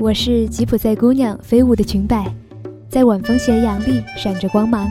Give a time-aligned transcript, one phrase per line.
[0.00, 2.32] 我是吉普赛姑娘飞舞的裙摆，
[2.88, 4.88] 在晚风斜阳里闪着光芒。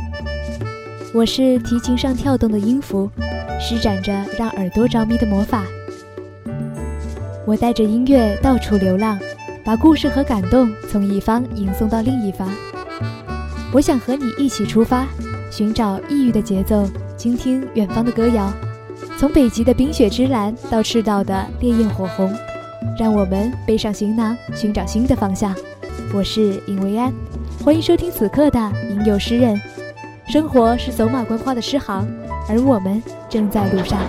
[1.14, 3.10] 我是提琴上跳动的音符，
[3.58, 5.64] 施展着让耳朵着迷的魔法。
[7.46, 9.18] 我带着音乐到处流浪，
[9.64, 12.50] 把故事和感动从一方吟送到另一方。
[13.72, 15.08] 我想和你一起出发，
[15.50, 16.86] 寻找异域的节奏，
[17.16, 18.52] 倾听远方的歌谣。
[19.18, 22.36] 从北极的冰雪之蓝到赤道的烈焰火红，
[22.98, 25.54] 让我们背上行囊，寻找新的方向。
[26.16, 27.14] 我是尹维安，
[27.64, 29.56] 欢迎收听此刻的《吟游诗人》。
[30.32, 32.08] 生活是走马观花的诗行，
[32.50, 34.00] 而我们正在路上。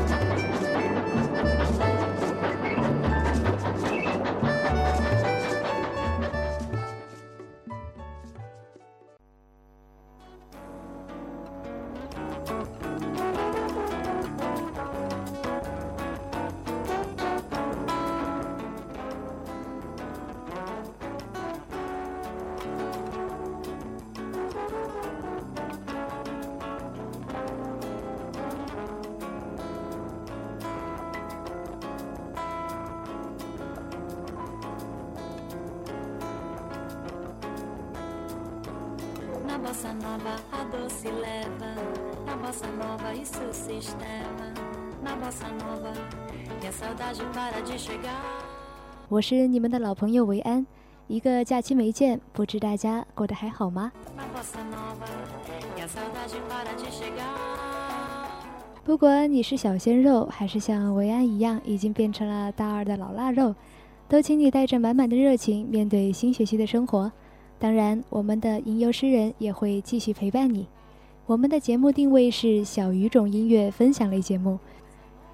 [49.11, 50.67] 我是你们的老朋友维安，
[51.07, 53.93] 一个假期没见，不知大家过得还好吗？
[58.85, 63.55] 不管你是小鲜肉，还是像维安一样已经变成了大二的老腊肉，
[64.09, 67.13] 都请你带着满满的热情面对新学期的生活。
[67.59, 70.67] 当然，我们的吟游诗人也会继续陪伴你。
[71.27, 74.59] 我们的节目定位是小语种音乐分享类节目。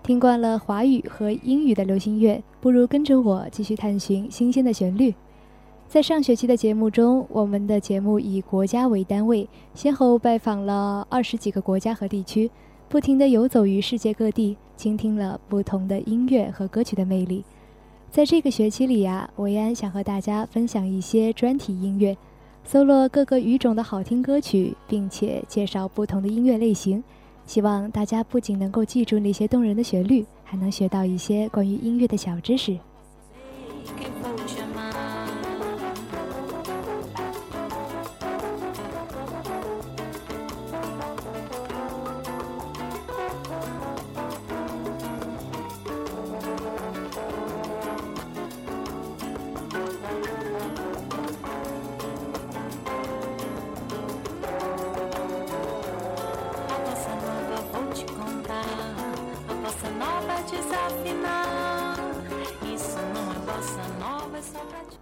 [0.02, 5.14] 听惯了华语和英语的流行乐，不如跟着我继续探寻新鲜的旋律。
[5.86, 12.50] 在上学期的节目中，我们的节目以国家为单位，先后拜访了二十几个国家和地区，
[12.88, 17.44] 不停地游走于世界各地，倾听了不同的音乐和歌曲的魅力。
[18.14, 22.16] 在这个学期里呀，维安想和大家分享一些专题音乐，
[22.64, 27.02] 搜罗各个语种的好听歌曲，并且介绍不同的音乐类型。
[27.44, 32.78] 希望大家不仅能够记住那些动人的旋律，还能学到一些关于音乐的小知识。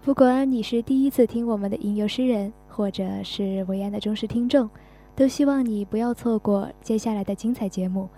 [0.04, 4.68] 不管你是第一次听我们的吟游诗人，或者是维安的忠实听众，
[5.14, 8.08] 都希望你不要错过接下来的精彩节目。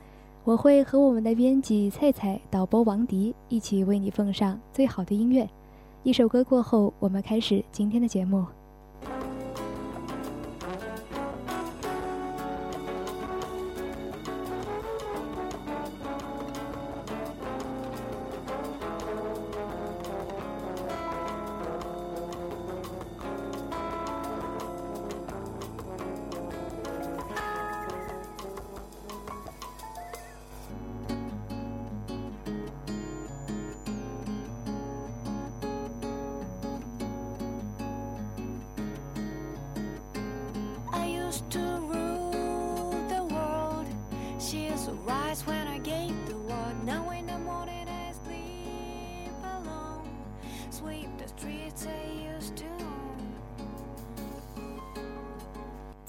[0.45, 5.47] 我会和我们的编辑菜菜、导播王迪一起为你奉上最好的音乐。
[6.05, 8.47] 一首歌过后，我们开始今天的节目。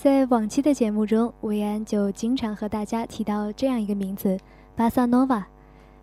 [0.05, 4.37] 在往期的节目中，薇安就经常和大家提到这样一个名字——
[4.77, 5.47] 巴萨诺瓦。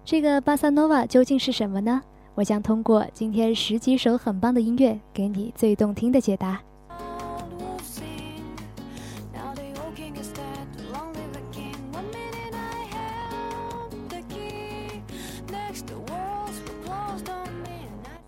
[0.04, 2.02] 这个巴萨诺瓦究竟是什么呢？
[2.34, 6.60] 我将通过今天十几首很棒的音乐，给你最动听的解答。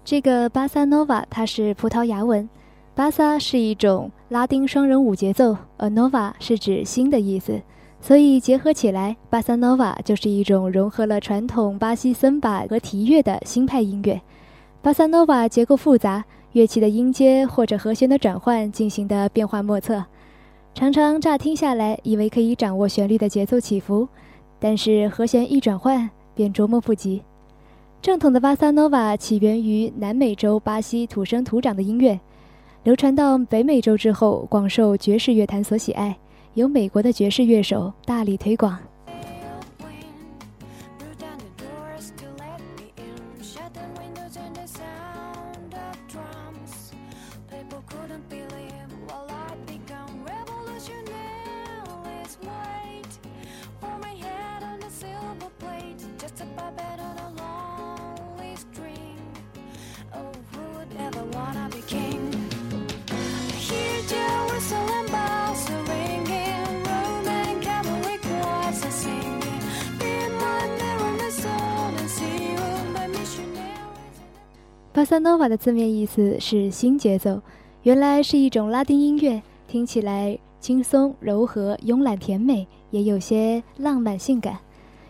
[0.05, 2.49] 这个巴萨诺瓦，它是葡萄牙文。
[2.97, 7.61] 巴萨是一种拉丁双人舞节奏，而 nova 是指新的意思，
[8.01, 14.21] 所以结合起来，巴萨 nova 就是一种融合了传统巴西森巴和提乐的新派音乐。
[14.81, 20.05] 巴萨 nova 结构复杂，乐器的音阶或者和弦的转换进行的变化莫测，
[20.73, 24.07] 常常乍听下来以为可以掌握旋律的节奏起伏，
[24.61, 27.21] 但是和弦一转换便捉摸不及。
[28.01, 32.21] 正统的巴萨 nova 起源于南美洲巴西土生土长的音乐，
[32.85, 36.15] 流传到北美洲之后，广受爵士乐坛所喜爱，
[36.53, 38.79] 由美国的爵士乐手大力推广。
[75.05, 77.39] 巴萨诺瓦的字面意思是新节奏，
[77.83, 84.57] 原来是一种拉丁音乐，听起来轻松柔和、慵懒甜美，也有些浪漫性感。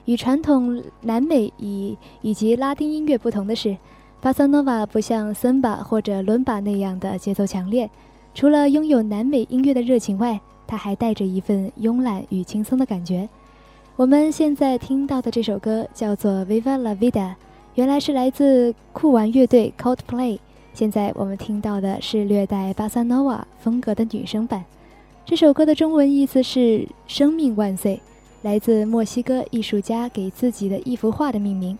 [0.07, 3.77] 与传统南美以以及拉丁音乐不同的是，
[4.21, 7.89] 巴萨诺瓦不像森巴或者伦巴那样的节奏强烈，
[8.35, 13.29] 除了拥有南美音乐的热情外，它还带着一份慵懒与轻松的感觉。
[13.95, 17.11] 我们现在听到的这首歌叫做《Viva la Vida》。
[17.75, 20.39] 原来是来自酷玩乐队 Coldplay，
[20.73, 24.65] 现在我们听到的是略带巴萨诺瓦风格的女声版。
[25.27, 28.01] 这首歌的中文意思是“生命万岁”，
[28.43, 31.77] 来自墨西哥艺术家给自己的一幅画的命名。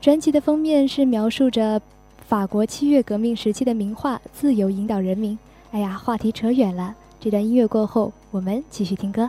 [0.00, 1.78] 专辑的封面是描述着
[2.26, 5.34] 法国七月革命时期的名画《自由引导人民》。
[5.72, 6.94] 哎呀，话题扯远了。
[7.20, 9.28] 这段音乐过后，我们继续听歌。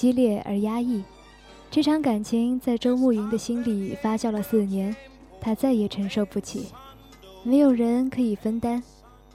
[0.00, 1.04] 激烈而压抑，
[1.70, 4.96] 这场感情在周慕云的心里发酵了四年，
[5.38, 6.68] 他再也承受不起，
[7.42, 8.82] 没有人可以分担，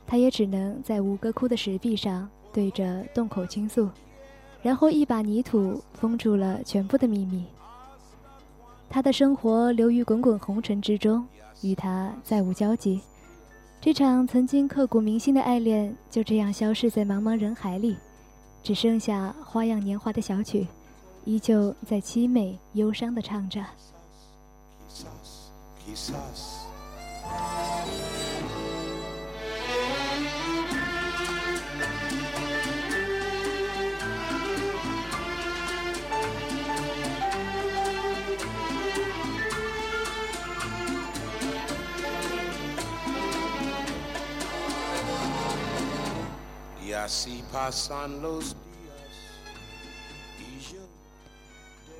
[0.07, 3.88] 他也只能在吴哥窟的石壁上对着洞口倾诉，
[4.63, 7.45] 然后一把泥土封住了全部的秘密。
[8.89, 11.23] 他的生活流于滚滚红尘之中，
[11.61, 13.01] 与他再无交集，
[13.79, 17.95] 这场曾经刻骨铭心的爱恋就这样消失在茫茫人海里。
[18.65, 20.65] 只剩下花样年华的小曲，
[21.23, 23.63] 依旧在凄美忧伤地唱着。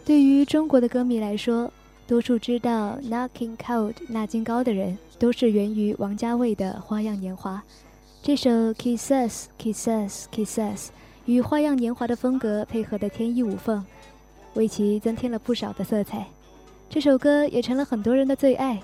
[0.04, 1.72] 对于中国的歌迷来说，
[2.08, 7.58] 多数知道《Knocking Cold》纳金高的人，都是源于王家卫的《花样年华》。
[8.22, 10.78] 这首《Kisses Kisses Kisses》
[11.26, 13.86] 与《花样年华》的风格配合的天衣无缝，
[14.54, 16.28] 为其增添了不少的色彩。
[16.90, 18.82] 这首歌也成了很多人的最爱。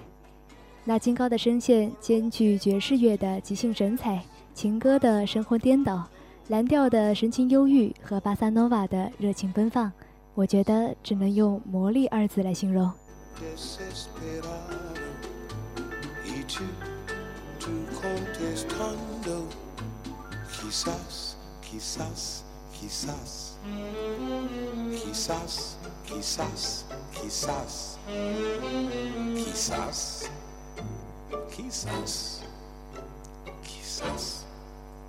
[0.84, 4.24] 纳金高的声线兼具爵士乐的即兴神采。
[4.54, 6.08] 情歌的神魂颠倒，
[6.50, 9.92] 蓝调的神情忧郁和巴萨诺瓦的热情奔放，
[10.36, 12.92] 我觉得只能用魔力二字来形容。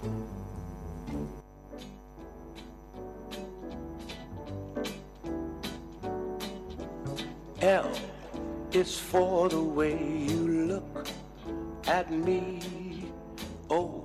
[0.03, 0.11] L
[8.73, 11.07] is for the way you look
[11.87, 12.59] at me.
[13.71, 14.05] O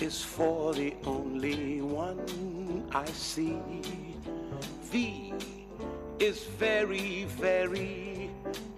[0.00, 3.58] is for the only one I see.
[4.84, 5.34] V
[6.18, 8.30] is very, very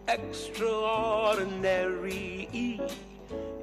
[0.08, 2.45] extraordinary.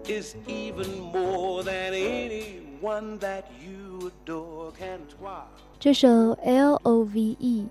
[0.06, 4.72] Is even more than anyone that you adore.
[4.78, 5.44] Can try.
[5.80, 7.68] 这首 L O V E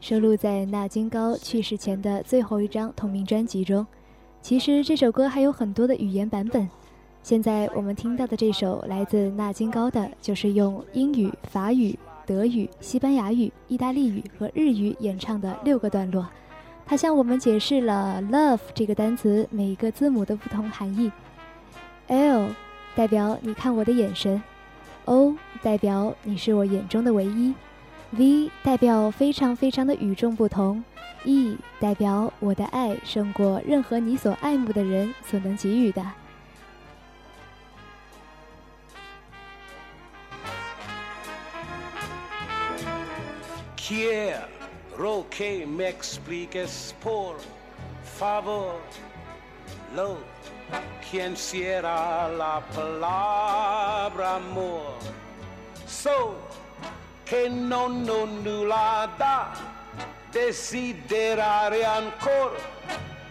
[0.00, 3.84] 收录在纳金高去世前的最后一张同名专辑中。
[4.40, 6.70] 其实这首歌还有很多的语言版本。
[7.24, 16.24] 现在我们听到的这首来自纳金高的，就是用英语、法语、德语、西班牙语、意大利语和日语演唱的六个段落。
[16.86, 21.10] 它向我们解释了 “love” 这个单词每一个字母的不同含义。
[22.12, 22.50] L
[22.94, 24.42] 代表你看我的眼神
[25.06, 27.54] ，O 代表你是我眼中的唯一
[28.10, 30.84] ，V 代表非常非常的与众不同
[31.24, 36.04] ，E 代表我的爱胜过任何你所爱慕的人所能给予的。
[43.78, 44.36] Kier,
[44.98, 47.36] roque, m e x p l i c a s por
[48.04, 48.74] favor,
[49.96, 50.18] lo.
[51.08, 54.96] Quien cierra la palabra amor.
[55.86, 56.36] So
[57.24, 59.52] che non ho nulla da
[60.30, 62.58] desiderare ancora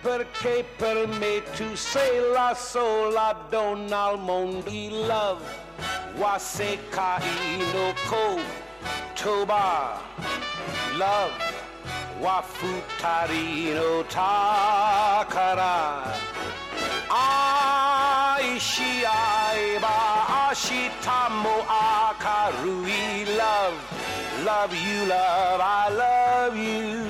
[0.01, 5.43] perché per me tu sei la sola donna al mondo di love
[6.17, 7.21] waseka
[7.53, 8.39] inoko
[9.13, 10.00] toba
[10.98, 11.33] love
[12.19, 15.81] wafutarino takara
[17.13, 19.12] 愛し合
[19.56, 19.88] えば
[20.50, 21.44] 明日も
[22.18, 22.24] 明
[22.63, 22.91] るい
[23.38, 23.75] Love,
[24.46, 27.06] love you, love, I love you.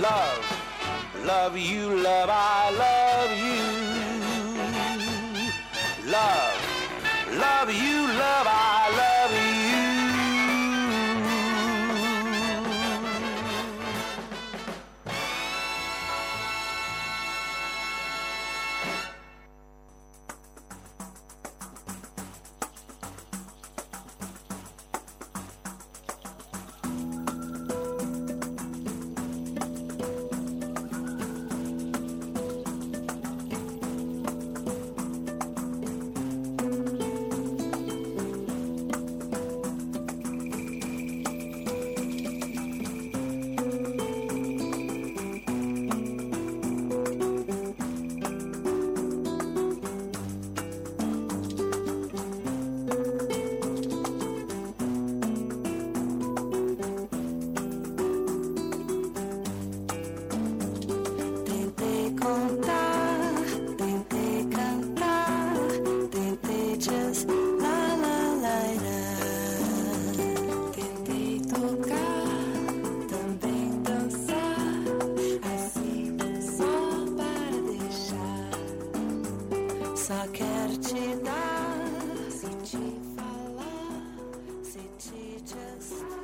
[0.00, 0.44] Love,
[1.26, 3.80] love you, love, I love you.
[6.10, 6.49] Love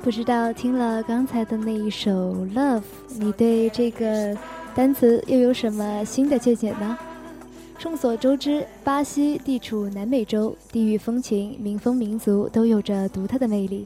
[0.03, 2.11] 不知道听了刚才的那一首
[2.53, 2.79] 《Love》，
[3.19, 4.37] 你对这个
[4.73, 6.97] 单词又有什么新的见解呢？
[7.77, 13.85] 众所周知，巴西地处南美洲，地域风情、民风民族都有着独特的魅力。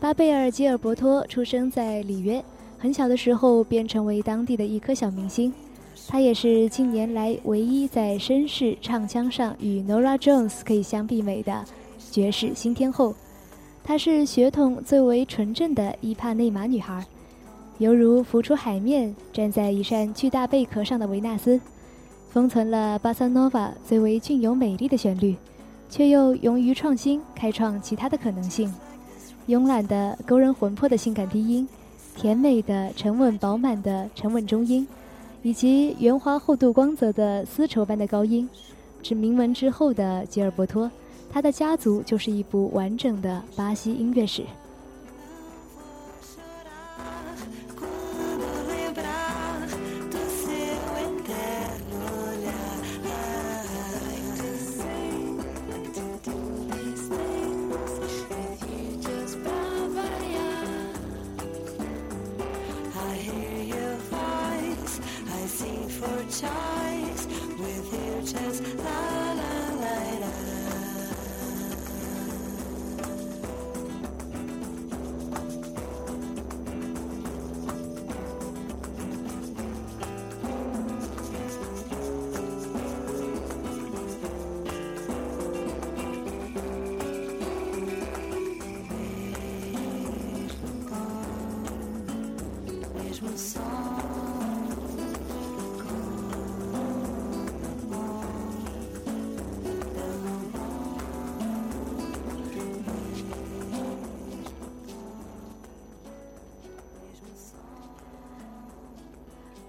[0.00, 2.42] 巴贝尔·吉尔伯托出生在里约，
[2.78, 5.52] 很小的时候便成为当地的一颗小明星。
[6.08, 11.64] 他也是近年来唯一在绅士唱腔上与 Nora Jones 可以相媲美的
[12.12, 13.12] 爵士新天后。
[13.82, 17.04] 她是血统最为纯正的伊帕内马女孩，
[17.78, 21.60] 犹如浮出海面、站在一扇巨大贝壳上的维纳斯，
[22.30, 25.34] 封存了巴萨诺瓦最为俊有美丽的旋律，
[25.90, 28.72] 却又勇于创新，开创其他的可能性。
[29.48, 31.66] 慵懒的勾人魂魄的性感低音，
[32.14, 34.86] 甜美的沉稳饱满的沉稳中音，
[35.42, 38.48] 以及圆滑厚度光泽的丝绸般的高音，
[39.02, 40.88] 是名门之后的吉尔伯托。
[41.32, 44.44] 他的家族就是一部完整的巴西音乐史。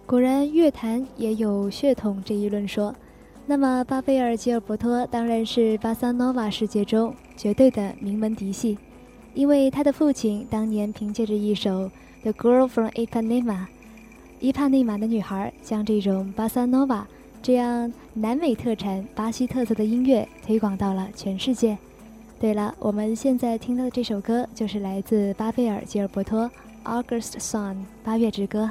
[0.05, 2.93] 果然，乐坛也有血统这一论说。
[3.45, 8.77] 那么，巴菲尔·吉尔伯托当然是巴萨诺瓦世界中绝对的名门嫡系，
[9.33, 11.89] 因为他的父亲当年凭借着一首
[12.21, 13.43] 《The Girl from Ipanema》
[14.39, 17.07] （伊帕内马的女孩），将这种巴萨诺瓦
[17.41, 21.77] 这样南美特产、巴西特色的音乐推广到了全世界。
[22.39, 26.49] 对了，我们现在听到的这首歌就是来自巴菲尔·吉尔伯托
[27.03, 28.69] 《August Song》（八月之歌）。